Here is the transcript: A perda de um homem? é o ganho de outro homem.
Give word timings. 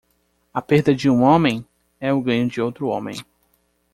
A 0.51 0.63
perda 0.63 0.95
de 0.95 1.07
um 1.11 1.21
homem? 1.21 1.63
é 1.99 2.11
o 2.11 2.23
ganho 2.23 2.49
de 2.49 2.59
outro 2.59 2.87
homem. 2.87 3.23